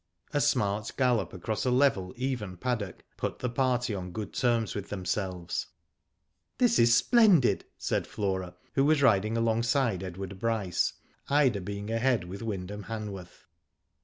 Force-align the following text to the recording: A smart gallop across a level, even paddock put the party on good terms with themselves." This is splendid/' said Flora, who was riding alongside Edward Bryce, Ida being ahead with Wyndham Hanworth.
A 0.33 0.41
smart 0.41 0.93
gallop 0.97 1.31
across 1.31 1.63
a 1.63 1.69
level, 1.69 2.11
even 2.17 2.57
paddock 2.57 3.03
put 3.17 3.37
the 3.37 3.51
party 3.51 3.93
on 3.93 4.11
good 4.11 4.33
terms 4.33 4.73
with 4.73 4.89
themselves." 4.89 5.67
This 6.57 6.79
is 6.79 6.99
splendid/' 6.99 7.65
said 7.77 8.07
Flora, 8.07 8.55
who 8.73 8.83
was 8.85 9.03
riding 9.03 9.37
alongside 9.37 10.01
Edward 10.01 10.39
Bryce, 10.39 10.93
Ida 11.29 11.61
being 11.61 11.91
ahead 11.91 12.23
with 12.23 12.41
Wyndham 12.41 12.85
Hanworth. 12.85 13.45